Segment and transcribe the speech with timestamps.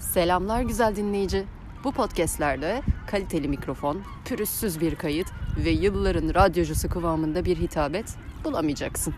[0.00, 1.44] Selamlar güzel dinleyici.
[1.84, 5.26] Bu podcastlerde kaliteli mikrofon, pürüzsüz bir kayıt
[5.64, 9.14] ve yılların radyocusu kıvamında bir hitabet bulamayacaksın.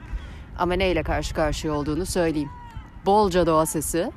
[0.58, 2.50] Ama neyle karşı karşıya olduğunu söyleyeyim.
[3.06, 4.12] Bolca doğa sesi.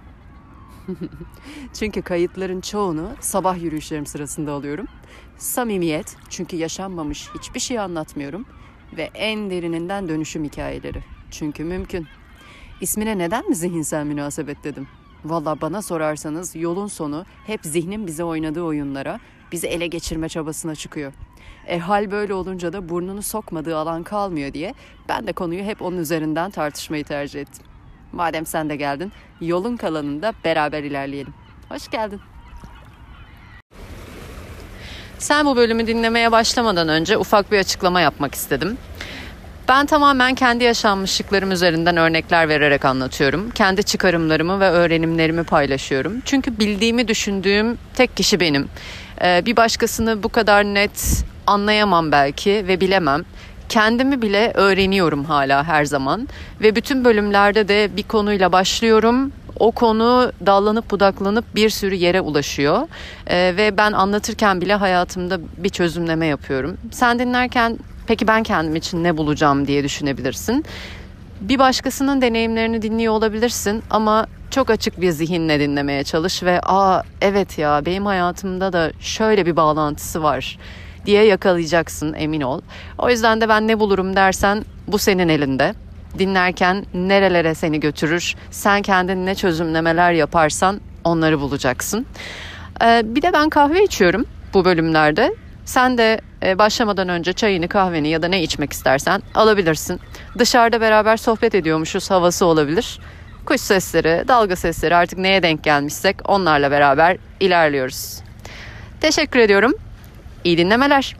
[1.73, 4.87] çünkü kayıtların çoğunu sabah yürüyüşlerim sırasında alıyorum.
[5.37, 8.45] Samimiyet çünkü yaşanmamış hiçbir şey anlatmıyorum.
[8.97, 11.03] Ve en derininden dönüşüm hikayeleri.
[11.31, 12.07] Çünkü mümkün.
[12.81, 14.87] İsmine neden mi zihinsel münasebet dedim?
[15.25, 19.19] Valla bana sorarsanız yolun sonu hep zihnin bize oynadığı oyunlara,
[19.51, 21.13] bizi ele geçirme çabasına çıkıyor.
[21.67, 24.73] E hal böyle olunca da burnunu sokmadığı alan kalmıyor diye
[25.09, 27.65] ben de konuyu hep onun üzerinden tartışmayı tercih ettim.
[28.11, 31.33] Madem sen de geldin, yolun kalanında beraber ilerleyelim.
[31.69, 32.21] Hoş geldin.
[35.17, 38.77] Sen bu bölümü dinlemeye başlamadan önce ufak bir açıklama yapmak istedim.
[39.67, 43.49] Ben tamamen kendi yaşanmışlıklarım üzerinden örnekler vererek anlatıyorum.
[43.49, 46.13] Kendi çıkarımlarımı ve öğrenimlerimi paylaşıyorum.
[46.25, 48.69] Çünkü bildiğimi düşündüğüm tek kişi benim.
[49.21, 53.23] Ee, bir başkasını bu kadar net anlayamam belki ve bilemem.
[53.69, 56.29] Kendimi bile öğreniyorum hala her zaman
[56.61, 59.31] ve bütün bölümlerde de bir konuyla başlıyorum.
[59.59, 62.87] O konu dallanıp budaklanıp bir sürü yere ulaşıyor
[63.27, 66.77] ee, ve ben anlatırken bile hayatımda bir çözümleme yapıyorum.
[66.91, 70.65] Sen dinlerken Peki ben kendim için ne bulacağım diye düşünebilirsin.
[71.41, 77.57] Bir başkasının deneyimlerini dinliyor olabilirsin ama çok açık bir zihinle dinlemeye çalış ve aa evet
[77.57, 80.57] ya benim hayatımda da şöyle bir bağlantısı var
[81.05, 82.61] diye yakalayacaksın emin ol.
[82.97, 85.73] O yüzden de ben ne bulurum dersen bu senin elinde.
[86.19, 92.05] Dinlerken nerelere seni götürür, sen kendin ne çözümlemeler yaparsan onları bulacaksın.
[92.83, 95.35] Ee, bir de ben kahve içiyorum bu bölümlerde.
[95.65, 96.21] Sen de
[96.57, 99.99] başlamadan önce çayını, kahveni ya da ne içmek istersen alabilirsin.
[100.37, 102.99] Dışarıda beraber sohbet ediyormuşuz havası olabilir.
[103.45, 108.19] Kuş sesleri, dalga sesleri artık neye denk gelmişsek onlarla beraber ilerliyoruz.
[109.01, 109.73] Teşekkür ediyorum.
[110.43, 111.15] İyi dinlemeler.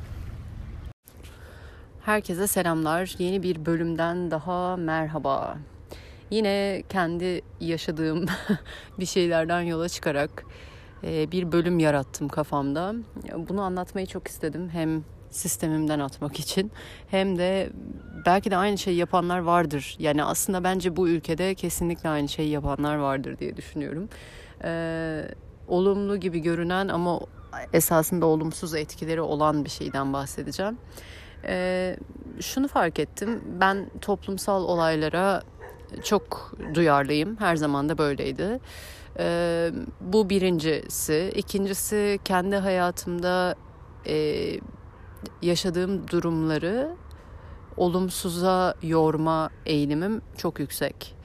[2.05, 3.15] Herkese selamlar.
[3.19, 5.57] Yeni bir bölümden daha merhaba.
[6.29, 8.25] Yine kendi yaşadığım
[8.99, 10.45] bir şeylerden yola çıkarak
[11.03, 12.95] e, bir bölüm yarattım kafamda.
[13.49, 14.69] Bunu anlatmayı çok istedim.
[14.73, 15.03] Hem
[15.35, 16.71] sistemimden atmak için
[17.07, 17.69] hem de
[18.25, 19.95] belki de aynı şeyi yapanlar vardır.
[19.99, 24.09] Yani aslında bence bu ülkede kesinlikle aynı şeyi yapanlar vardır diye düşünüyorum.
[24.63, 25.27] Ee,
[25.67, 27.19] olumlu gibi görünen ama
[27.73, 30.77] esasında olumsuz etkileri olan bir şeyden bahsedeceğim.
[31.47, 31.97] Ee,
[32.41, 33.41] şunu fark ettim.
[33.59, 35.41] Ben toplumsal olaylara
[36.03, 37.37] çok duyarlıyım.
[37.39, 38.59] Her zaman da böyleydi.
[39.19, 41.31] Ee, bu birincisi.
[41.35, 43.55] İkincisi kendi hayatımda
[44.07, 44.15] e,
[45.41, 46.95] yaşadığım durumları
[47.77, 51.15] olumsuza yorma eğilimim çok yüksek.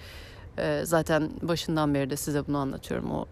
[0.59, 3.11] Ee, zaten başından beri de size bunu anlatıyorum.
[3.11, 3.27] O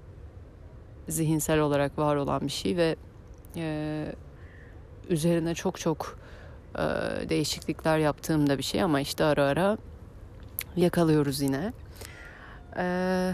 [1.09, 2.97] zihinsel olarak var olan bir şey ve
[3.57, 4.07] e,
[5.09, 6.19] üzerine çok çok
[6.75, 6.83] e,
[7.29, 9.79] değişiklikler yaptığım da bir şey ama işte ara ara
[10.77, 11.73] yakalıyoruz yine.
[12.77, 13.33] Ee,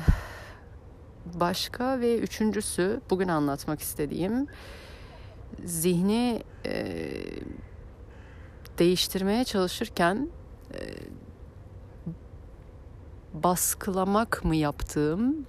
[1.35, 4.47] başka ve üçüncüsü bugün anlatmak istediğim
[5.65, 6.87] zihni e,
[8.79, 10.29] değiştirmeye çalışırken
[10.75, 10.79] e,
[13.35, 15.47] baskılamak mı yaptığım,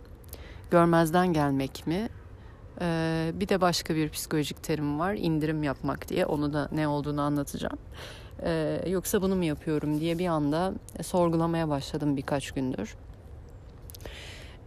[0.71, 2.09] görmezden gelmek mi?
[2.81, 6.25] E, bir de başka bir psikolojik terim var, indirim yapmak diye.
[6.25, 7.77] Onu da ne olduğunu anlatacağım.
[8.43, 10.73] E, yoksa bunu mu yapıyorum diye bir anda
[11.03, 12.95] sorgulamaya başladım birkaç gündür.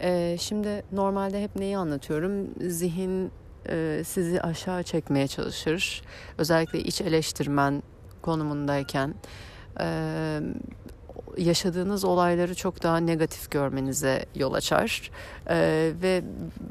[0.00, 2.32] E, şimdi normalde hep neyi anlatıyorum?
[2.60, 3.30] Zihin
[3.68, 6.02] e, sizi aşağı çekmeye çalışır.
[6.38, 7.82] Özellikle iç eleştirmen
[8.22, 9.14] konumundayken
[9.80, 10.40] e,
[11.38, 15.10] yaşadığınız olayları çok daha negatif görmenize yol açar
[15.50, 16.22] ee, ve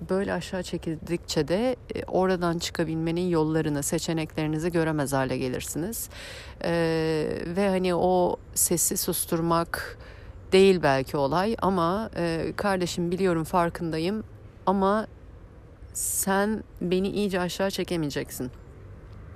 [0.10, 6.10] böyle aşağı çekildikçe de e, oradan çıkabilmenin yollarını, seçeneklerinizi göremez hale gelirsiniz
[7.56, 9.98] ve hani o sesi susturmak
[10.52, 14.24] değil belki olay ama e, kardeşim biliyorum farkındayım
[14.66, 15.08] ama
[15.98, 18.52] sen beni iyice aşağı çekemeyeceksin.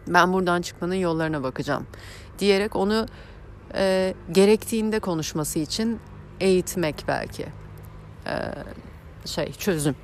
[0.07, 1.87] Ben buradan çıkmanın yollarına bakacağım
[2.39, 3.05] diyerek onu
[3.75, 5.99] e, gerektiğinde konuşması için
[6.39, 7.45] eğitmek belki
[8.27, 8.35] e,
[9.25, 9.95] şey çözüm.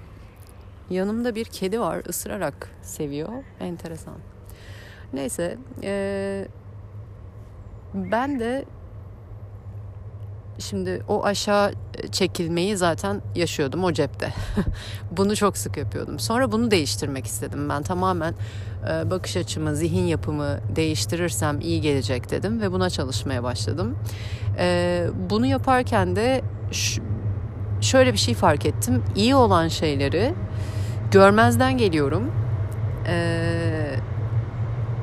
[0.90, 4.18] Yanımda bir kedi var ısırarak seviyor enteresan.
[5.14, 6.48] Neyse e,
[7.94, 8.66] ben de
[10.60, 11.72] Şimdi o aşağı
[12.12, 14.34] çekilmeyi zaten yaşıyordum o cepte.
[15.12, 16.20] bunu çok sık yapıyordum.
[16.20, 17.70] Sonra bunu değiştirmek istedim.
[17.70, 18.34] Ben tamamen
[18.90, 23.96] e, bakış açımı, zihin yapımı değiştirirsem iyi gelecek dedim ve buna çalışmaya başladım.
[24.60, 26.42] E, bunu yaparken de
[27.82, 29.04] şöyle bir şey fark ettim.
[29.16, 30.34] İyi olan şeyleri
[31.12, 32.32] görmezden geliyorum.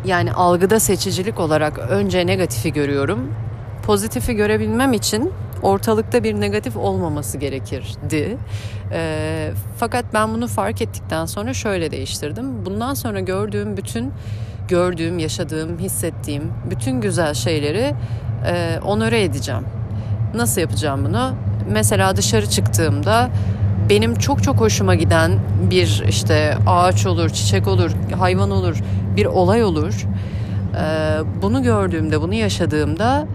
[0.04, 3.34] Yani algıda seçicilik olarak önce negatifi görüyorum.
[3.86, 5.32] Pozitifi görebilmem için
[5.62, 8.36] ortalıkta bir negatif olmaması gerekirdi.
[8.92, 12.66] E, fakat ben bunu fark ettikten sonra şöyle değiştirdim.
[12.66, 14.12] Bundan sonra gördüğüm bütün
[14.68, 17.94] gördüğüm, yaşadığım, hissettiğim bütün güzel şeyleri
[18.46, 19.64] e, onore edeceğim.
[20.34, 21.34] Nasıl yapacağım bunu?
[21.70, 23.30] Mesela dışarı çıktığımda
[23.90, 25.32] benim çok çok hoşuma giden
[25.70, 28.76] bir işte ağaç olur, çiçek olur, hayvan olur,
[29.16, 30.06] bir olay olur.
[30.76, 33.26] Ee, bunu gördüğümde, bunu yaşadığımda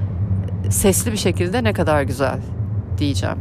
[0.69, 2.39] sesli bir şekilde ne kadar güzel
[2.97, 3.37] diyeceğim.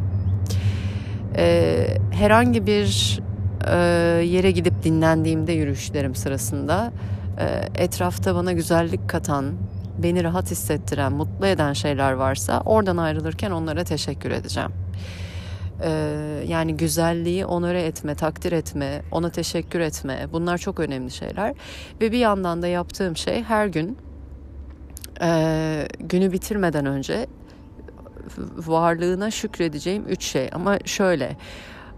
[1.37, 3.21] Ee, herhangi bir
[3.67, 3.77] e,
[4.25, 6.93] yere gidip dinlendiğimde yürüyüşlerim sırasında
[7.39, 9.55] e, etrafta bana güzellik katan,
[9.99, 14.71] beni rahat hissettiren, mutlu eden şeyler varsa oradan ayrılırken onlara teşekkür edeceğim.
[15.83, 15.91] Ee,
[16.49, 21.55] yani güzelliği onore etme, takdir etme, ona teşekkür etme bunlar çok önemli şeyler.
[22.01, 23.99] Ve bir yandan da yaptığım şey her gün
[25.21, 27.27] e, günü bitirmeden önce
[28.57, 30.51] varlığına şükredeceğim üç şey.
[30.53, 31.37] Ama şöyle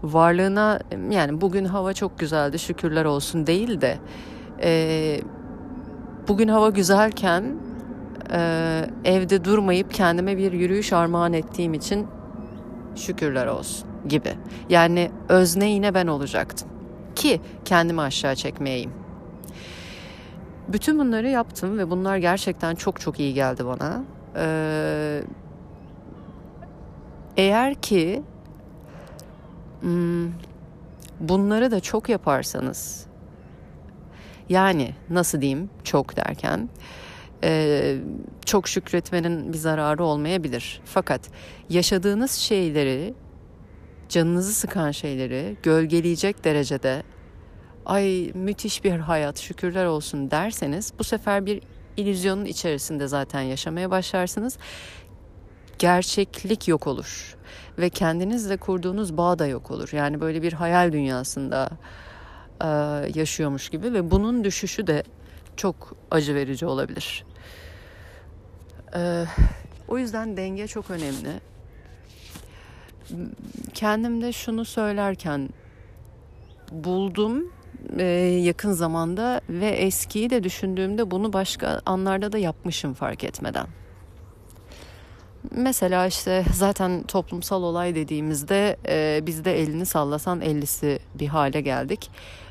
[0.03, 0.79] varlığına
[1.09, 3.97] yani bugün hava çok güzeldi şükürler olsun değil de
[4.63, 5.21] e,
[6.27, 7.43] bugün hava güzelken
[8.31, 12.07] e, evde durmayıp kendime bir yürüyüş armağan ettiğim için
[12.95, 14.33] şükürler olsun gibi.
[14.69, 16.67] Yani özne yine ben olacaktım
[17.15, 19.00] ki kendimi aşağı çekmeyeyim.
[20.73, 24.03] Bütün bunları yaptım ve bunlar gerçekten çok çok iyi geldi bana.
[24.35, 25.23] Ee,
[27.37, 28.23] eğer ki
[29.81, 30.31] hmm,
[31.19, 33.05] bunları da çok yaparsanız
[34.49, 36.69] yani nasıl diyeyim çok derken
[37.43, 37.95] e,
[38.45, 40.81] çok şükretmenin bir zararı olmayabilir.
[40.85, 41.21] Fakat
[41.69, 43.13] yaşadığınız şeyleri
[44.09, 47.03] canınızı sıkan şeyleri gölgeleyecek derecede
[47.85, 51.61] ay müthiş bir hayat şükürler olsun derseniz bu sefer bir
[51.97, 54.57] illüzyonun içerisinde zaten yaşamaya başlarsınız.
[55.79, 57.37] Gerçeklik yok olur
[57.77, 59.89] ve kendinizle kurduğunuz bağ da yok olur.
[59.93, 61.69] Yani böyle bir hayal dünyasında
[62.61, 62.67] e,
[63.19, 65.03] yaşıyormuş gibi ve bunun düşüşü de
[65.57, 67.25] çok acı verici olabilir.
[68.95, 69.25] E,
[69.87, 71.41] o yüzden denge çok önemli.
[73.73, 75.49] Kendimde şunu söylerken
[76.71, 77.51] buldum
[77.97, 78.03] e,
[78.43, 83.67] yakın zamanda ve eskiyi de düşündüğümde bunu başka anlarda da yapmışım fark etmeden.
[85.51, 92.09] Mesela işte zaten toplumsal olay dediğimizde e, biz de elini sallasan ellisi bir hale geldik.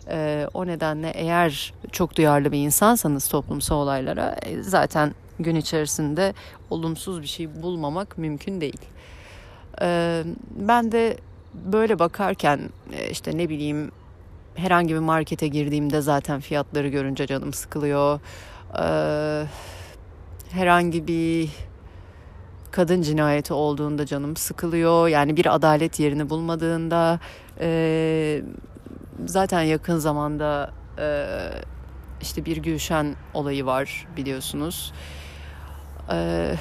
[0.08, 6.34] E, o nedenle eğer çok duyarlı bir insansanız toplumsal olaylara e, zaten gün içerisinde
[6.70, 8.80] olumsuz bir şey bulmamak mümkün değil.
[9.82, 11.16] E, ben de
[11.54, 12.60] böyle bakarken
[12.92, 13.90] e, işte ne bileyim
[14.54, 18.20] herhangi bir markete girdiğimde zaten fiyatları görünce canım sıkılıyor.
[18.78, 19.46] Ee,
[20.50, 21.50] herhangi bir
[22.70, 25.08] kadın cinayeti olduğunda canım sıkılıyor.
[25.08, 27.20] Yani bir adalet yerini bulmadığında
[27.60, 28.42] e,
[29.26, 31.26] zaten yakın zamanda e,
[32.22, 34.92] işte bir Gülşen olayı var biliyorsunuz.
[36.12, 36.54] E,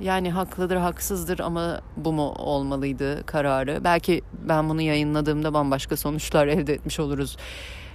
[0.00, 3.84] yani haklıdır haksızdır ama bu mu olmalıydı kararı.
[3.84, 7.36] Belki ben bunu yayınladığımda bambaşka sonuçlar elde etmiş oluruz.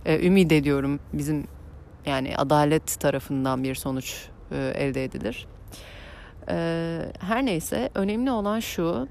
[0.06, 1.48] Ee, ümit ediyorum bizim
[2.06, 5.48] yani adalet tarafından bir sonuç e, elde edilir.
[6.50, 9.08] Ee, her neyse önemli olan şu.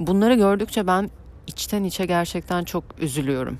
[0.00, 1.10] Bunları gördükçe ben
[1.46, 3.58] içten içe gerçekten çok üzülüyorum.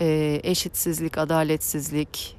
[0.00, 2.36] Ee, eşitsizlik, adaletsizlik,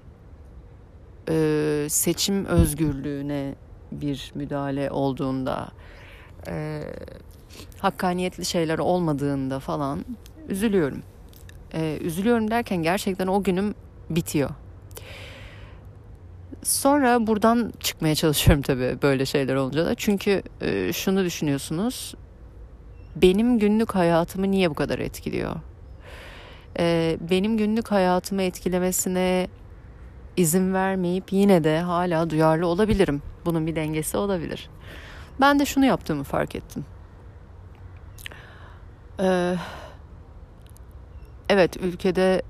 [1.29, 3.55] e, seçim özgürlüğüne
[3.91, 5.67] bir müdahale olduğunda
[6.47, 6.83] e,
[7.79, 10.05] hakkaniyetli şeyler olmadığında falan
[10.49, 11.03] üzülüyorum.
[11.73, 13.75] E, üzülüyorum derken gerçekten o günüm
[14.09, 14.49] bitiyor.
[16.63, 19.95] Sonra buradan çıkmaya çalışıyorum tabii böyle şeyler olunca da.
[19.95, 22.15] Çünkü e, şunu düşünüyorsunuz.
[23.15, 25.55] Benim günlük hayatımı niye bu kadar etkiliyor?
[26.79, 29.47] E, benim günlük hayatımı etkilemesine
[30.37, 33.21] izin vermeyip yine de hala duyarlı olabilirim.
[33.47, 34.69] Bunun bir dengesi olabilir.
[35.41, 36.85] Ben de şunu yaptığımı fark ettim.
[39.19, 39.55] Ee,
[41.49, 42.41] evet ülkede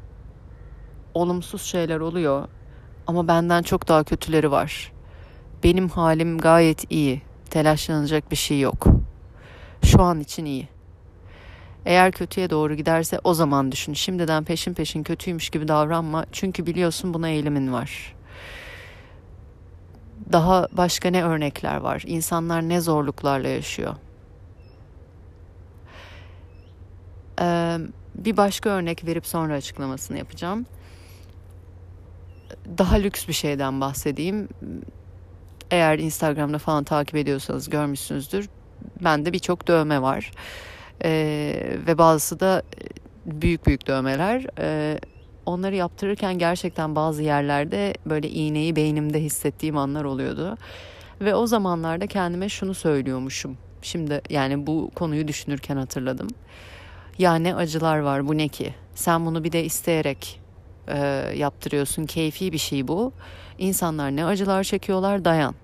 [1.14, 2.48] olumsuz şeyler oluyor
[3.08, 4.92] ama benden çok daha kötüleri var.
[5.64, 7.22] Benim halim gayet iyi.
[7.50, 8.88] Telaşlanacak bir şey yok.
[9.84, 10.68] Şu an için iyi.
[11.86, 13.94] Eğer kötüye doğru giderse o zaman düşün.
[13.94, 16.26] Şimdiden peşin peşin kötüymüş gibi davranma.
[16.32, 18.17] Çünkü biliyorsun buna eğilimin var.
[20.32, 22.04] Daha başka ne örnekler var?
[22.06, 23.96] İnsanlar ne zorluklarla yaşıyor?
[27.42, 27.78] Ee,
[28.16, 30.66] bir başka örnek verip sonra açıklamasını yapacağım.
[32.78, 34.50] Daha lüks bir şeyden bahsedeyim.
[35.72, 38.50] Eğer Instagram'da falan takip ediyorsanız görmüşsünüzdür.
[39.02, 40.32] Bende birçok dövme var.
[41.04, 42.64] Ee, ve bazısı da
[43.26, 44.46] büyük büyük dövmeler.
[44.60, 45.00] Ee,
[45.48, 50.58] onları yaptırırken gerçekten bazı yerlerde böyle iğneyi beynimde hissettiğim anlar oluyordu.
[51.22, 53.58] Ve o zamanlarda kendime şunu söylüyormuşum.
[53.82, 56.28] Şimdi yani bu konuyu düşünürken hatırladım.
[57.18, 58.74] Ya ne acılar var bu ne ki?
[58.96, 60.42] Sen bunu bir de isteyerek
[60.88, 60.98] e,
[61.36, 62.06] yaptırıyorsun.
[62.06, 63.14] Keyfi bir şey bu.
[63.58, 65.56] İnsanlar ne acılar çekiyorlar dayan.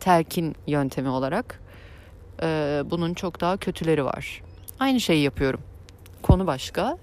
[0.00, 1.60] Telkin yöntemi olarak
[2.42, 4.42] e, bunun çok daha kötüleri var.
[4.80, 5.60] Aynı şeyi yapıyorum.
[6.22, 6.98] Konu başka.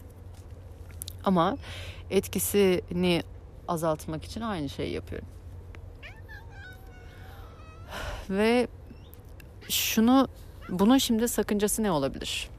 [1.23, 1.57] Ama
[2.09, 3.23] etkisini
[3.67, 5.27] azaltmak için aynı şeyi yapıyorum.
[8.29, 8.67] Ve
[9.69, 10.27] şunu
[10.69, 12.49] bunun şimdi sakıncası ne olabilir?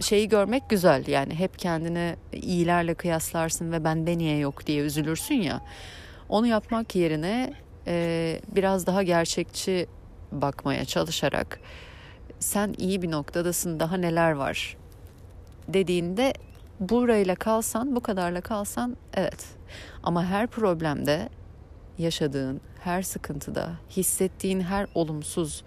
[0.00, 5.60] Şeyi görmek güzel yani hep kendini iyilerle kıyaslarsın ve bende niye yok diye üzülürsün ya.
[6.28, 7.52] Onu yapmak yerine
[7.86, 9.86] e, biraz daha gerçekçi
[10.32, 11.60] bakmaya çalışarak
[12.40, 14.77] sen iyi bir noktadasın daha neler var
[15.68, 16.32] dediğinde
[16.80, 19.46] burayla kalsan bu kadarla kalsan evet
[20.02, 21.28] ama her problemde
[21.98, 25.64] yaşadığın her sıkıntıda hissettiğin her olumsuz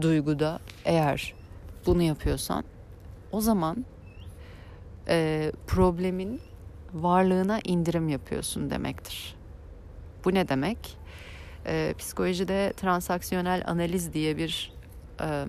[0.00, 1.34] duyguda eğer
[1.86, 2.64] bunu yapıyorsan
[3.32, 3.84] o zaman
[5.08, 6.40] e, problemin
[6.94, 9.36] varlığına indirim yapıyorsun demektir.
[10.24, 10.96] Bu ne demek?
[11.66, 14.72] E, psikolojide transaksiyonel analiz diye bir
[15.20, 15.44] e,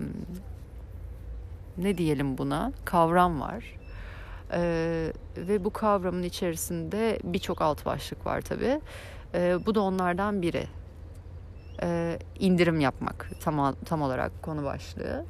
[1.77, 3.63] ne diyelim buna kavram var.
[4.51, 4.61] E,
[5.37, 8.81] ve bu kavramın içerisinde birçok alt başlık var tabii.
[9.33, 10.67] E, bu da onlardan biri.
[11.81, 15.25] E, indirim yapmak tam, tam olarak konu başlığı.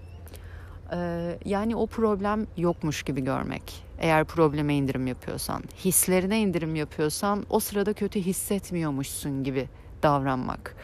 [0.91, 0.97] E,
[1.45, 3.85] yani o problem yokmuş gibi görmek.
[3.99, 9.67] Eğer probleme indirim yapıyorsan, hislerine indirim yapıyorsan o sırada kötü hissetmiyormuşsun gibi
[10.03, 10.75] davranmak.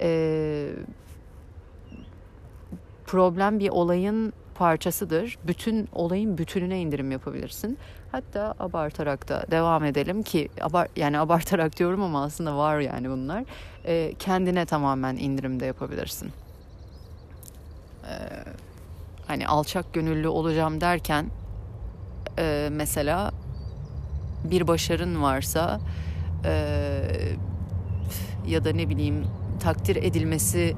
[0.00, 0.70] E,
[3.06, 5.38] problem bir olayın parçasıdır.
[5.46, 7.78] Bütün olayın bütününe indirim yapabilirsin.
[8.12, 13.44] Hatta abartarak da devam edelim ki abar yani abartarak diyorum ama aslında var yani bunlar.
[13.84, 16.30] E, kendine tamamen indirim de yapabilirsin.
[18.04, 18.12] E,
[19.26, 21.26] hani alçak gönüllü olacağım derken
[22.38, 23.30] e, mesela
[24.44, 25.80] bir başarın varsa
[26.44, 26.52] e,
[28.46, 29.26] ya da ne bileyim
[29.60, 30.76] takdir edilmesi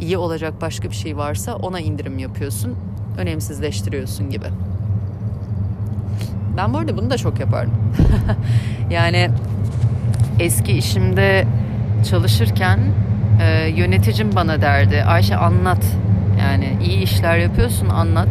[0.00, 2.78] iyi olacak başka bir şey varsa ona indirim yapıyorsun.
[3.18, 4.46] Önemsizleştiriyorsun gibi.
[6.56, 7.74] Ben bu arada bunu da çok yapardım.
[8.90, 9.30] yani
[10.38, 11.46] eski işimde
[12.10, 12.78] çalışırken
[13.42, 15.84] e, yöneticim bana derdi Ayşe anlat
[16.40, 18.28] yani iyi işler yapıyorsun anlat.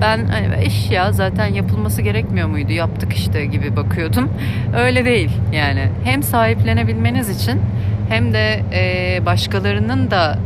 [0.00, 4.28] Ben hani iş ya zaten yapılması gerekmiyor muydu yaptık işte gibi bakıyordum.
[4.76, 7.60] Öyle değil yani hem sahiplenebilmeniz için
[8.08, 10.38] hem de e, başkalarının da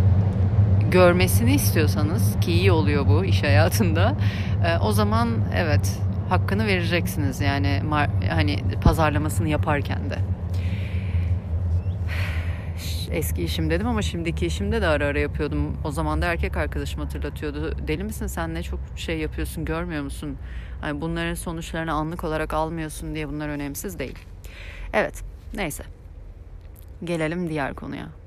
[0.92, 4.16] görmesini istiyorsanız ki iyi oluyor bu iş hayatında
[4.66, 7.82] e, o zaman evet hakkını vereceksiniz yani
[8.30, 10.18] hani pazarlamasını yaparken de.
[13.11, 15.76] Eski işim dedim ama şimdiki işimde de ara ara yapıyordum.
[15.84, 17.88] O zaman da erkek arkadaşım hatırlatıyordu.
[17.88, 20.37] Deli misin sen ne çok şey yapıyorsun görmüyor musun?
[20.80, 24.18] Hani bunların sonuçlarını anlık olarak almıyorsun diye bunlar önemsiz değil.
[24.92, 25.22] Evet
[25.54, 25.84] neyse.
[27.04, 28.22] Gelelim diğer konuya.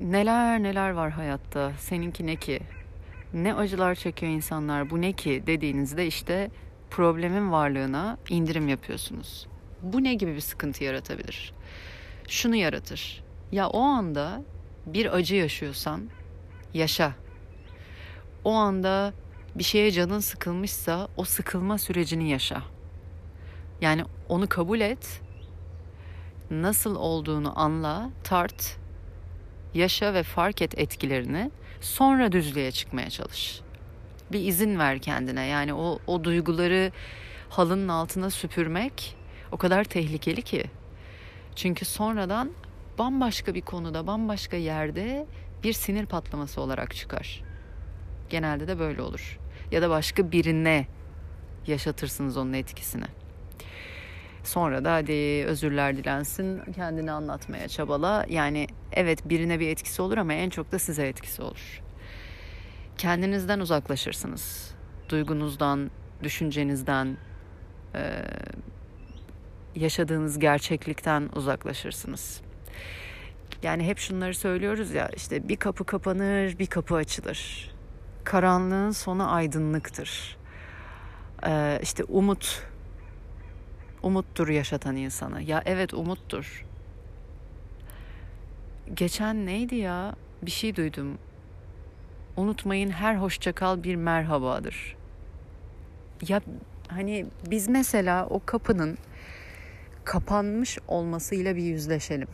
[0.00, 1.72] Neler neler var hayatta.
[1.78, 2.60] Seninki ne ki?
[3.34, 6.50] Ne acılar çekiyor insanlar bu ne ki dediğinizde işte
[6.90, 9.46] problemin varlığına indirim yapıyorsunuz.
[9.82, 11.52] Bu ne gibi bir sıkıntı yaratabilir?
[12.28, 13.24] Şunu yaratır.
[13.52, 14.42] Ya o anda
[14.86, 16.08] bir acı yaşıyorsan
[16.74, 17.12] yaşa.
[18.44, 19.12] O anda
[19.54, 22.62] bir şeye canın sıkılmışsa o sıkılma sürecini yaşa.
[23.80, 25.20] Yani onu kabul et.
[26.50, 28.81] Nasıl olduğunu anla, tart,
[29.74, 31.50] yaşa ve fark et etkilerini.
[31.80, 33.62] Sonra düzlüğe çıkmaya çalış
[34.32, 35.46] bir izin ver kendine.
[35.46, 36.92] Yani o, o duyguları
[37.50, 39.16] halının altına süpürmek
[39.52, 40.64] o kadar tehlikeli ki.
[41.56, 42.52] Çünkü sonradan
[42.98, 45.26] bambaşka bir konuda, bambaşka yerde
[45.64, 47.42] bir sinir patlaması olarak çıkar.
[48.30, 49.38] Genelde de böyle olur.
[49.70, 50.86] Ya da başka birine
[51.66, 53.04] yaşatırsınız onun etkisini.
[54.44, 58.26] Sonra da hadi özürler dilensin, kendini anlatmaya çabala.
[58.28, 61.82] Yani evet birine bir etkisi olur ama en çok da size etkisi olur
[62.98, 64.74] kendinizden uzaklaşırsınız.
[65.08, 65.90] Duygunuzdan,
[66.22, 67.16] düşüncenizden,
[69.74, 72.40] yaşadığınız gerçeklikten uzaklaşırsınız.
[73.62, 77.72] Yani hep şunları söylüyoruz ya işte bir kapı kapanır bir kapı açılır.
[78.24, 80.36] karanlığın sonu aydınlıktır.
[81.46, 82.62] Ee, işte umut
[84.02, 85.42] umuttur yaşatan insanı.
[85.42, 86.66] Ya evet umuttur.
[88.94, 90.14] Geçen neydi ya?
[90.42, 91.18] Bir şey duydum.
[92.36, 94.96] Unutmayın her hoşçakal bir merhabadır.
[96.28, 96.40] Ya
[96.88, 98.98] hani biz mesela o kapının
[100.04, 102.28] kapanmış olmasıyla bir yüzleşelim.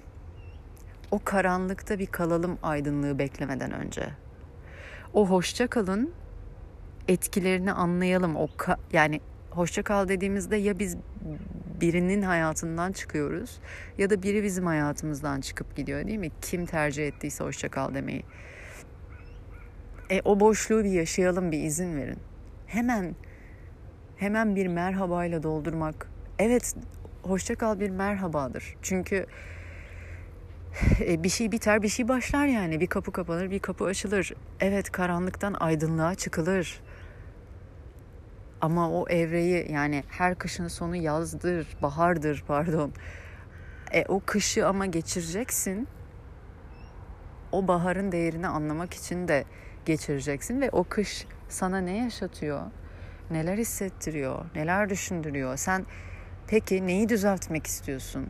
[1.10, 4.08] O karanlıkta bir kalalım aydınlığı beklemeden önce.
[5.14, 6.12] O hoşça kalın
[7.08, 8.36] etkilerini anlayalım.
[8.36, 9.20] O ka- yani
[9.50, 10.96] hoşça kal dediğimizde ya biz
[11.80, 13.58] birinin hayatından çıkıyoruz
[13.98, 16.30] ya da biri bizim hayatımızdan çıkıp gidiyor değil mi?
[16.42, 18.22] Kim tercih ettiyse hoşça kal demeyi.
[20.10, 22.18] E o boşluğu bir yaşayalım, bir izin verin.
[22.66, 23.14] Hemen
[24.16, 26.08] hemen bir merhabayla doldurmak.
[26.38, 26.74] Evet,
[27.22, 28.76] hoşça kal bir merhabadır.
[28.82, 29.26] Çünkü
[31.00, 32.80] e, bir şey biter, bir şey başlar yani.
[32.80, 34.32] Bir kapı kapanır, bir kapı açılır.
[34.60, 36.80] Evet, karanlıktan aydınlığa çıkılır.
[38.60, 42.92] Ama o evreyi yani her kışın sonu yazdır, bahardır pardon.
[43.92, 45.88] E, o kışı ama geçireceksin.
[47.52, 49.44] O baharın değerini anlamak için de
[49.86, 52.60] geçireceksin ve o kış sana ne yaşatıyor?
[53.30, 54.44] Neler hissettiriyor?
[54.54, 55.56] Neler düşündürüyor?
[55.56, 55.86] Sen
[56.46, 58.28] peki neyi düzeltmek istiyorsun?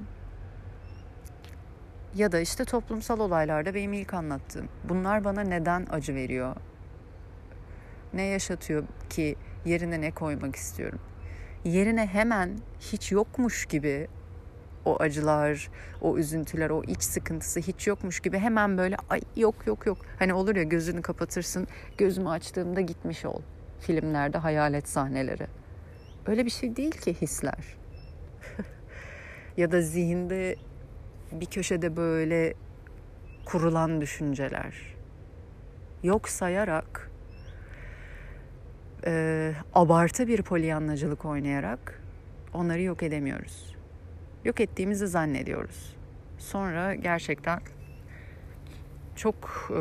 [2.14, 4.68] Ya da işte toplumsal olaylarda benim ilk anlattığım.
[4.84, 6.56] Bunlar bana neden acı veriyor?
[8.12, 9.36] Ne yaşatıyor ki
[9.68, 11.00] yerine ne koymak istiyorum?
[11.64, 14.08] Yerine hemen hiç yokmuş gibi
[14.84, 15.70] o acılar,
[16.00, 19.98] o üzüntüler, o iç sıkıntısı hiç yokmuş gibi hemen böyle ay yok yok yok.
[20.18, 21.66] Hani olur ya gözünü kapatırsın,
[21.98, 23.42] gözümü açtığımda gitmiş ol.
[23.80, 25.46] Filmlerde hayalet sahneleri.
[26.26, 27.76] Öyle bir şey değil ki hisler.
[29.56, 30.56] ya da zihinde
[31.32, 32.54] bir köşede böyle
[33.44, 34.96] kurulan düşünceler.
[36.02, 37.07] Yok sayarak
[39.06, 42.02] e, abartı bir polyanlacılık oynayarak
[42.54, 43.74] onları yok edemiyoruz.
[44.44, 45.96] Yok ettiğimizi zannediyoruz.
[46.38, 47.60] Sonra gerçekten
[49.16, 49.80] çok e,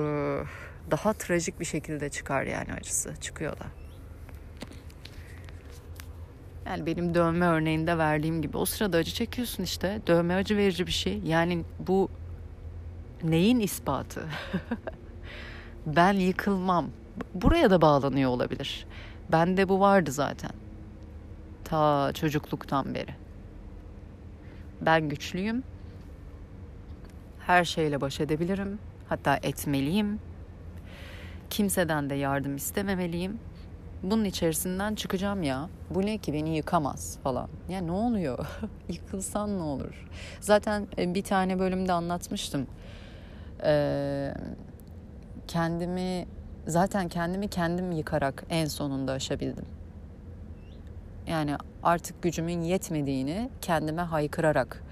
[0.92, 3.14] daha trajik bir şekilde çıkar yani acısı.
[3.22, 3.66] Çıkıyor da.
[6.66, 10.02] Yani benim dövme örneğinde verdiğim gibi o sırada acı çekiyorsun işte.
[10.08, 11.20] Dövme acı verici bir şey.
[11.26, 12.10] Yani bu
[13.24, 14.26] neyin ispatı?
[15.86, 16.90] ben yıkılmam.
[17.34, 18.88] Buraya da bağlanıyor olabilir.
[19.32, 20.52] Bende bu vardı zaten.
[21.64, 23.16] Ta çocukluktan beri.
[24.82, 25.64] Ben güçlüyüm.
[27.40, 28.80] Her şeyle baş edebilirim.
[29.10, 30.20] Hatta etmeliyim.
[31.50, 33.40] Kimseden de yardım istememeliyim.
[34.04, 35.70] Bunun içerisinden çıkacağım ya.
[35.90, 37.50] Bu ne ki beni yıkamaz falan.
[37.70, 38.48] Ya ne oluyor?
[38.90, 40.08] Yıkılsan ne olur?
[40.40, 42.68] Zaten e, bir tane bölümde anlatmıştım.
[43.64, 44.34] Ee,
[45.48, 46.26] kendimi
[46.68, 49.66] zaten kendimi kendim yıkarak en sonunda aşabildim.
[51.28, 54.84] Yani artık gücümün yetmediğini kendime haykırarak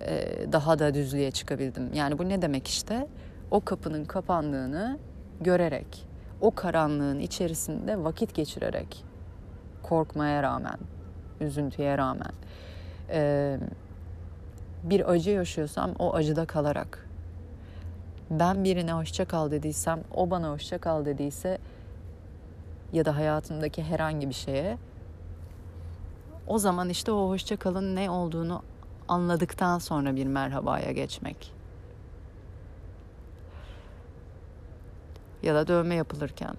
[0.00, 1.92] e, daha da düzlüğe çıkabildim.
[1.94, 3.06] Yani bu ne demek işte?
[3.50, 4.98] O kapının kapandığını
[5.40, 6.06] görerek,
[6.40, 9.04] o karanlığın içerisinde vakit geçirerek,
[9.82, 10.78] korkmaya rağmen,
[11.40, 12.32] üzüntüye rağmen,
[13.10, 13.56] e,
[14.82, 17.03] bir acı yaşıyorsam o acıda kalarak,
[18.30, 21.58] ben birine hoşça kal dediysem, o bana hoşça kal dediyse
[22.92, 24.78] ya da hayatımdaki herhangi bir şeye
[26.46, 28.62] o zaman işte o hoşça kalın ne olduğunu
[29.08, 31.52] anladıktan sonra bir merhabaya geçmek.
[35.42, 36.54] Ya da dövme yapılırken.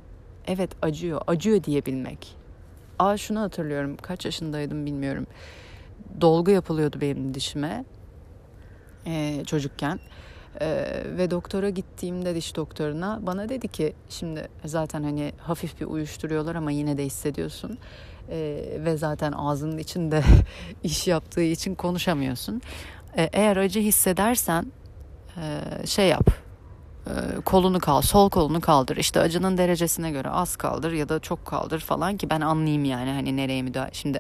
[0.48, 2.36] Evet acıyor, acıyor diyebilmek.
[3.00, 3.98] Aa şunu hatırlıyorum.
[3.98, 5.28] Kaç yaşındaydım bilmiyorum.
[6.22, 7.86] Dolgu yapılıyordu benim dişime.
[9.06, 10.00] Ee, çocukken.
[10.62, 16.56] Ee, ve doktora gittiğimde diş doktoruna bana dedi ki şimdi zaten hani hafif bir uyuşturuyorlar
[16.56, 17.78] ama yine de hissediyorsun
[18.30, 20.24] ee, ve zaten ağzının içinde
[20.84, 22.62] iş yaptığı için konuşamıyorsun.
[23.18, 24.66] Ee, eğer acı hissedersen
[25.38, 26.30] e, şey yap
[27.08, 28.98] e, kolunu kal, sol kolunu kaldır.
[28.98, 33.10] İşte acının derecesine göre az kaldır ya da çok kaldır falan ki ben anlayayım yani
[33.10, 33.94] hani nereye müdahale.
[33.94, 34.20] Şimdi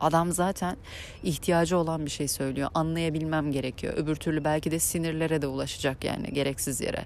[0.00, 0.76] Adam zaten
[1.22, 2.70] ihtiyacı olan bir şey söylüyor.
[2.74, 3.94] Anlayabilmem gerekiyor.
[3.96, 7.04] Öbür türlü belki de sinirlere de ulaşacak yani gereksiz yere.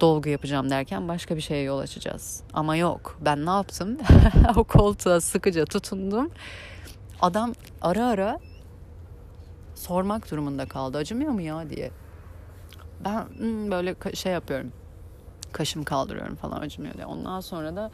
[0.00, 2.42] Dolgu yapacağım derken başka bir şeye yol açacağız.
[2.54, 3.18] Ama yok.
[3.20, 3.98] Ben ne yaptım?
[4.56, 6.30] o koltuğa sıkıca tutundum.
[7.20, 8.40] Adam ara ara
[9.74, 10.98] sormak durumunda kaldı.
[10.98, 11.90] Acımıyor mu ya diye.
[13.04, 14.72] Ben hmm, böyle şey yapıyorum.
[15.52, 17.06] Kaşım kaldırıyorum falan acımıyor diye.
[17.06, 17.90] Ondan sonra da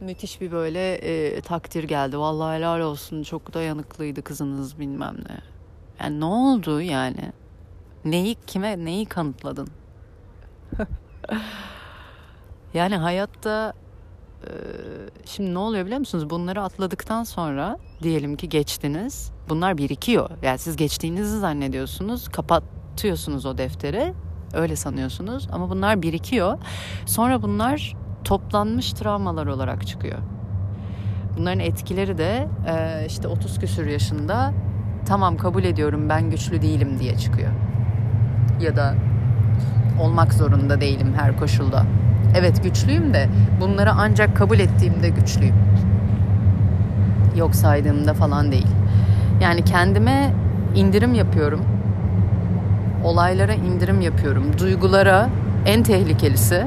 [0.00, 2.18] müthiş bir böyle e, takdir geldi.
[2.18, 5.38] Vallahi helal olsun çok dayanıklıydı kızınız bilmem ne.
[6.00, 7.32] Yani ne oldu yani?
[8.04, 9.68] Neyi kime neyi kanıtladın?
[12.74, 13.72] Yani hayatta
[14.44, 14.50] e,
[15.24, 16.30] şimdi ne oluyor biliyor musunuz?
[16.30, 19.30] Bunları atladıktan sonra diyelim ki geçtiniz.
[19.48, 20.30] Bunlar birikiyor.
[20.42, 22.28] Yani siz geçtiğinizi zannediyorsunuz.
[22.28, 24.14] Kapatıyorsunuz o defteri.
[24.54, 26.58] Öyle sanıyorsunuz ama bunlar birikiyor.
[27.06, 30.18] Sonra bunlar toplanmış travmalar olarak çıkıyor.
[31.38, 34.52] Bunların etkileri de e, işte 30 küsür yaşında
[35.06, 37.50] tamam kabul ediyorum ben güçlü değilim diye çıkıyor.
[38.60, 38.94] Ya da
[40.00, 41.82] olmak zorunda değilim her koşulda.
[42.38, 43.28] Evet güçlüyüm de
[43.60, 45.54] bunları ancak kabul ettiğimde güçlüyüm.
[47.36, 48.68] Yok saydığımda falan değil.
[49.40, 50.32] Yani kendime
[50.74, 51.60] indirim yapıyorum.
[53.04, 54.58] Olaylara indirim yapıyorum.
[54.58, 55.28] Duygulara
[55.66, 56.66] en tehlikelisi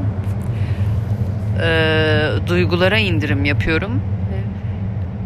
[1.64, 4.02] e, duygulara indirim yapıyorum.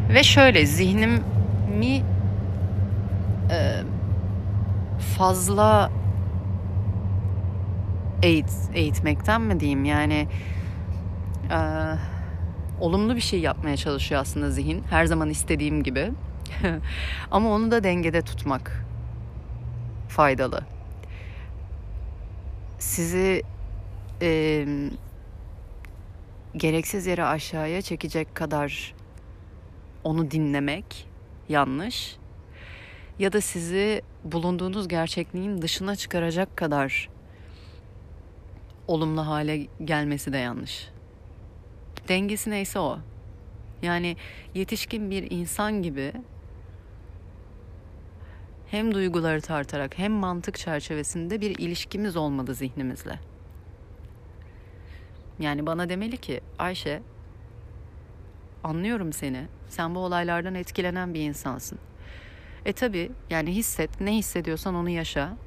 [0.10, 2.04] Ve şöyle zihnimi
[3.52, 3.82] e,
[5.18, 5.92] fazla
[8.24, 9.86] eğit, eğitmekten mi diyeyim?
[9.86, 10.28] Yani
[11.52, 11.60] e,
[12.80, 16.12] olumlu bir şey yapmaya çalışıyor aslında zihin her zaman istediğim gibi.
[17.32, 18.86] Ama onu da dengede tutmak
[20.08, 20.62] faydalı.
[22.80, 23.44] Sizi
[24.22, 24.66] e,
[26.58, 28.94] gereksiz yere aşağıya çekecek kadar
[30.04, 31.08] onu dinlemek
[31.50, 32.18] yanlış
[33.20, 37.10] ya da sizi bulunduğunuz gerçekliğin dışına çıkaracak kadar
[38.88, 40.90] olumlu hale gelmesi de yanlış.
[42.08, 43.00] Dengesi neyse o.
[43.82, 44.18] Yani
[44.54, 46.14] yetişkin bir insan gibi
[48.68, 53.20] hem duyguları tartarak hem mantık çerçevesinde bir ilişkimiz olmalı zihnimizle.
[55.40, 57.02] Yani bana demeli ki Ayşe
[58.64, 59.48] anlıyorum seni.
[59.68, 61.80] Sen bu olaylardan etkilenen bir insansın.
[62.66, 65.38] E tabi yani hisset ne hissediyorsan onu yaşa.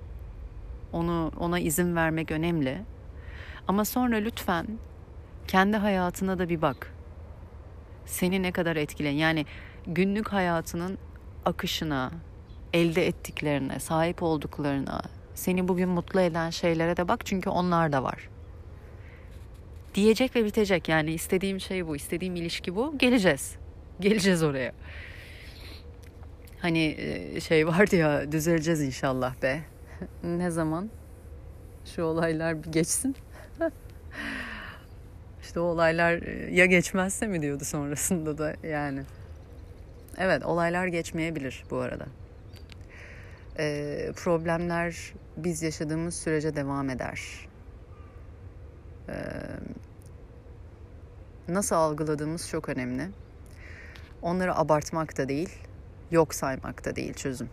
[0.93, 2.83] Onu ona izin vermek önemli.
[3.69, 4.67] Ama sonra lütfen
[5.49, 6.93] kendi hayatına da bir bak.
[8.07, 9.47] Seni ne kadar etkilen yani
[9.87, 10.99] günlük hayatının
[11.45, 12.11] akışına,
[12.73, 15.03] elde ettiklerine, sahip olduklarına,
[15.35, 18.29] seni bugün mutlu eden şeylere de bak çünkü onlar da var.
[19.97, 22.99] Diyecek ve bitecek yani istediğim şey bu, istediğim ilişki bu.
[22.99, 23.57] Geleceğiz.
[24.01, 24.73] Geleceğiz oraya.
[26.59, 29.61] Hani e, şey vardı ya düzeleceğiz inşallah be.
[30.25, 30.91] ne zaman?
[31.85, 33.17] Şu olaylar bir geçsin.
[35.43, 39.03] işte o olaylar e, ya geçmezse mi diyordu sonrasında da yani.
[40.19, 42.07] Evet olaylar geçmeyebilir bu arada.
[43.59, 47.21] Ee, problemler biz yaşadığımız sürece devam eder.
[49.09, 49.15] Ee,
[51.49, 53.11] nasıl algıladığımız çok önemli.
[54.23, 55.59] Onları abartmak da değil,
[56.11, 57.51] yok saymak da değil çözüm.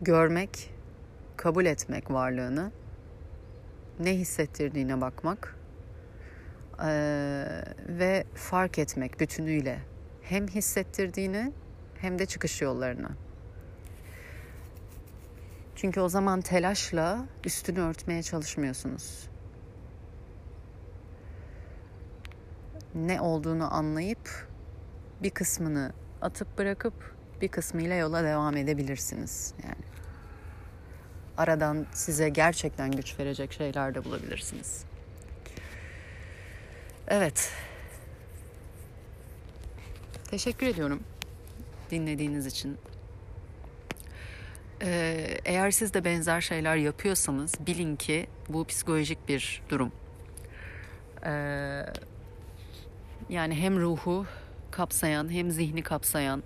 [0.00, 0.74] Görmek,
[1.36, 2.72] kabul etmek varlığını,
[4.00, 5.58] ne hissettirdiğine bakmak
[6.82, 7.44] ee,
[7.88, 9.78] ve fark etmek bütünüyle
[10.22, 11.52] hem hissettirdiğini
[12.00, 13.08] hem de çıkış yollarını.
[15.76, 19.28] Çünkü o zaman telaşla üstünü örtmeye çalışmıyorsunuz.
[23.06, 24.48] Ne olduğunu anlayıp
[25.22, 29.54] bir kısmını atıp bırakıp bir kısmıyla yola devam edebilirsiniz.
[29.64, 29.84] Yani
[31.36, 34.84] aradan size gerçekten güç verecek şeyler de bulabilirsiniz.
[37.08, 37.52] Evet.
[40.30, 41.00] Teşekkür ediyorum
[41.90, 42.78] dinlediğiniz için.
[44.82, 49.92] Ee, eğer siz de benzer şeyler yapıyorsanız bilin ki bu psikolojik bir durum.
[51.24, 51.84] Ee,
[53.28, 54.26] yani hem ruhu
[54.70, 56.42] kapsayan hem zihni kapsayan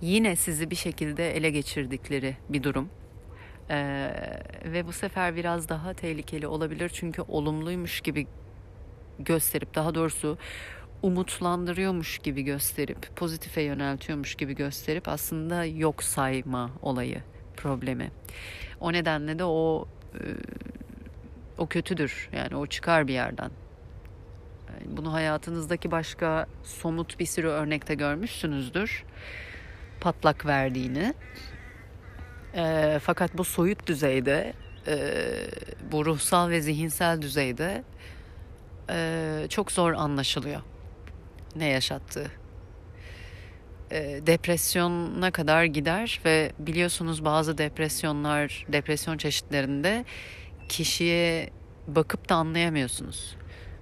[0.00, 2.88] yine sizi bir şekilde ele geçirdikleri bir durum.
[3.70, 4.10] Ee,
[4.64, 8.26] ve bu sefer biraz daha tehlikeli olabilir çünkü olumluymuş gibi
[9.18, 10.38] gösterip daha doğrusu
[11.02, 17.22] umutlandırıyormuş gibi gösterip pozitife yöneltiyormuş gibi gösterip aslında yok sayma olayı
[17.56, 18.10] problemi.
[18.80, 20.20] O nedenle de o e,
[21.58, 22.28] o kötüdür.
[22.32, 23.50] Yani o çıkar bir yerden.
[24.86, 29.04] Bunu hayatınızdaki başka somut bir sürü örnekte görmüşsünüzdür.
[30.00, 31.14] Patlak verdiğini.
[32.54, 34.52] E, fakat bu soyut düzeyde,
[34.86, 34.96] e,
[35.92, 37.84] bu ruhsal ve zihinsel düzeyde
[38.90, 40.60] e, çok zor anlaşılıyor
[41.56, 42.30] ne yaşattığı.
[43.90, 50.04] E, depresyona kadar gider ve biliyorsunuz bazı depresyonlar, depresyon çeşitlerinde
[50.68, 51.50] kişiye
[51.86, 53.36] bakıp da anlayamıyorsunuz.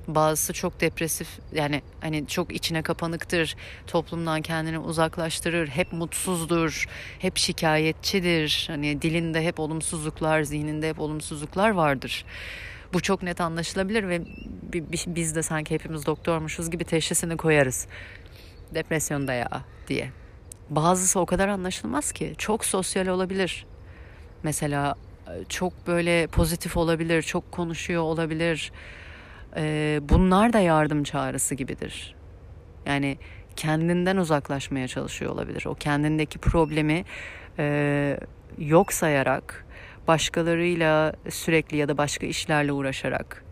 [0.08, 6.86] Bazısı çok depresif yani hani çok içine kapanıktır, toplumdan kendini uzaklaştırır, hep mutsuzdur,
[7.18, 8.64] hep şikayetçidir.
[8.70, 12.24] Hani dilinde hep olumsuzluklar, zihninde hep olumsuzluklar vardır.
[12.92, 14.22] Bu çok net anlaşılabilir ve
[15.06, 17.86] biz de sanki hepimiz doktormuşuz gibi teşhisini koyarız.
[18.74, 20.10] Depresyonda ya diye.
[20.70, 22.34] Bazısı o kadar anlaşılmaz ki.
[22.38, 23.66] Çok sosyal olabilir.
[24.42, 24.94] Mesela
[25.26, 28.72] e, çok böyle pozitif olabilir, çok konuşuyor olabilir.
[29.56, 32.14] Ee, bunlar da yardım çağrısı gibidir.
[32.86, 33.18] Yani
[33.56, 35.64] kendinden uzaklaşmaya çalışıyor olabilir.
[35.66, 37.04] O kendindeki problemi
[37.58, 38.20] e,
[38.58, 39.66] yok sayarak,
[40.08, 43.44] başkalarıyla sürekli ya da başka işlerle uğraşarak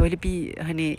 [0.00, 0.96] böyle bir hani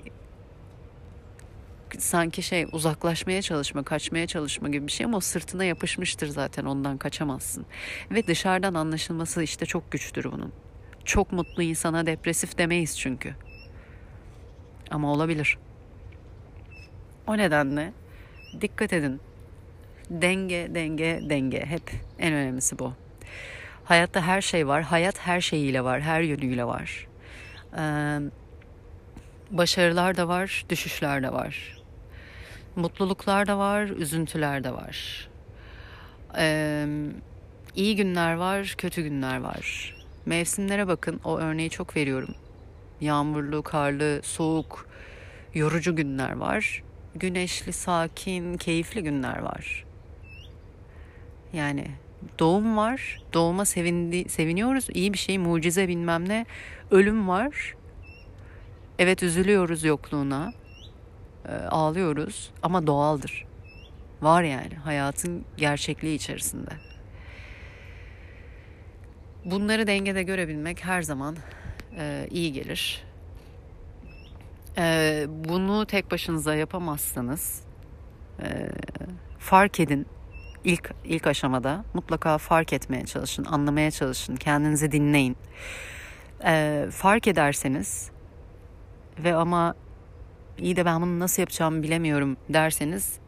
[1.98, 6.98] sanki şey uzaklaşmaya çalışma, kaçmaya çalışma gibi bir şey ama o sırtına yapışmıştır zaten ondan
[6.98, 7.66] kaçamazsın.
[8.12, 10.54] Ve dışarıdan anlaşılması işte çok güçtür bunun.
[11.06, 13.36] Çok mutlu insana depresif demeyiz çünkü.
[14.92, 15.58] Ama olabilir.
[17.28, 17.94] O nedenle
[18.62, 19.22] dikkat edin.
[20.10, 21.66] Denge, denge, denge.
[21.66, 22.94] Hep en önemlisi bu.
[23.84, 24.84] Hayatta her şey var.
[24.84, 26.02] Hayat her şeyiyle var.
[26.02, 27.08] Her yönüyle var.
[27.78, 28.20] Ee,
[29.52, 31.78] başarılar da var, düşüşler de var.
[32.76, 35.30] Mutluluklar da var, üzüntüler de var.
[36.38, 36.88] Ee,
[37.76, 39.96] iyi günler var, kötü günler var.
[40.26, 41.22] Mevsimlere bakın.
[41.24, 42.36] O örneği çok veriyorum.
[43.02, 44.88] Yağmurlu, karlı, soğuk,
[45.54, 46.84] yorucu günler var.
[47.16, 49.86] Güneşli, sakin, keyifli günler var.
[51.54, 51.88] Yani
[52.40, 53.22] doğum var.
[53.34, 54.88] Doğuma sevindi, seviniyoruz.
[54.94, 56.46] İyi bir şey, mucize bilmem ne.
[56.92, 57.76] Ölüm var.
[59.00, 60.54] Evet üzülüyoruz yokluğuna.
[61.46, 63.46] E, ağlıyoruz ama doğaldır.
[64.22, 66.72] Var yani hayatın gerçekliği içerisinde.
[69.46, 71.38] Bunları dengede görebilmek her zaman
[71.98, 73.04] e, iyi gelir.
[74.78, 77.64] E, bunu tek başınıza yapamazsanız
[78.42, 78.70] e,
[79.40, 80.08] fark edin
[80.64, 85.38] ilk ilk aşamada mutlaka fark etmeye çalışın, anlamaya çalışın, kendinizi dinleyin.
[86.46, 88.12] E, fark ederseniz
[89.24, 89.76] ve ama
[90.58, 93.20] iyi de ben bunu nasıl yapacağımı bilemiyorum derseniz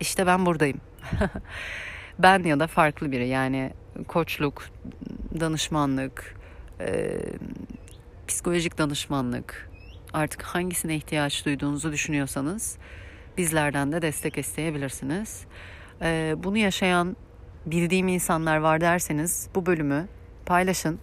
[0.00, 0.80] işte ben buradayım.
[2.18, 3.72] ben ya da farklı biri yani
[4.08, 4.64] koçluk,
[5.40, 6.36] danışmanlık,
[8.32, 9.70] psikolojik danışmanlık
[10.12, 12.78] artık hangisine ihtiyaç duyduğunuzu düşünüyorsanız
[13.38, 15.44] bizlerden de destek isteyebilirsiniz.
[16.02, 17.16] E, bunu yaşayan
[17.66, 20.08] bildiğim insanlar var derseniz bu bölümü
[20.46, 20.98] paylaşın.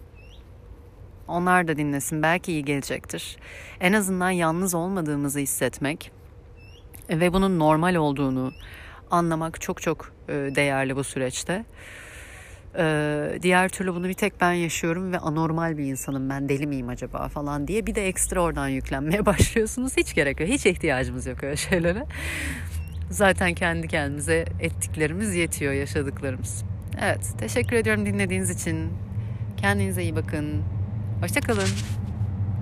[1.28, 2.22] Onlar da dinlesin.
[2.22, 3.36] Belki iyi gelecektir.
[3.80, 6.12] En azından yalnız olmadığımızı hissetmek
[7.10, 8.52] ve bunun normal olduğunu
[9.10, 11.64] anlamak çok çok e, değerli bu süreçte.
[12.78, 16.88] Ee, diğer türlü bunu bir tek ben yaşıyorum ve anormal bir insanım ben deli miyim
[16.88, 19.96] acaba falan diye bir de ekstra oradan yüklenmeye başlıyorsunuz.
[19.96, 20.48] Hiç gerek yok.
[20.48, 22.06] Hiç ihtiyacımız yok öyle şeylere.
[23.10, 26.64] Zaten kendi kendimize ettiklerimiz yetiyor yaşadıklarımız.
[27.02, 28.88] Evet teşekkür ediyorum dinlediğiniz için.
[29.56, 30.62] Kendinize iyi bakın.
[31.20, 31.68] Hoşçakalın.